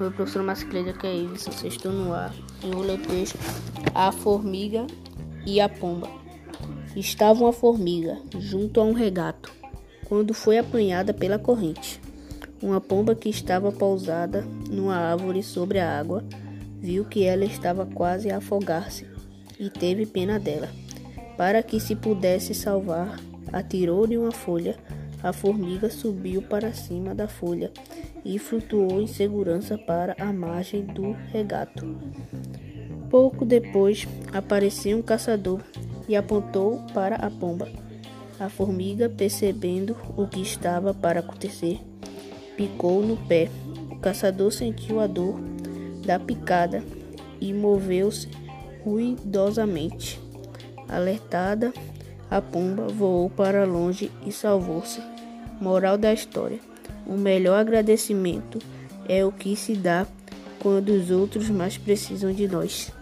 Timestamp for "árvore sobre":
14.96-15.78